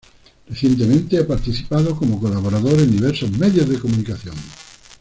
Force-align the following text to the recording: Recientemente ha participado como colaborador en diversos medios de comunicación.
Recientemente 0.49 1.19
ha 1.19 1.27
participado 1.27 1.95
como 1.95 2.19
colaborador 2.19 2.73
en 2.79 2.89
diversos 2.89 3.29
medios 3.37 3.69
de 3.69 3.77
comunicación. 3.77 4.33